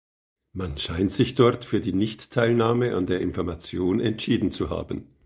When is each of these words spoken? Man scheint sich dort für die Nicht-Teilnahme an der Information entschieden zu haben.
Man 0.53 0.79
scheint 0.79 1.11
sich 1.11 1.35
dort 1.35 1.63
für 1.63 1.79
die 1.79 1.93
Nicht-Teilnahme 1.93 2.95
an 2.95 3.05
der 3.05 3.21
Information 3.21 3.99
entschieden 3.99 4.49
zu 4.49 4.71
haben. 4.71 5.05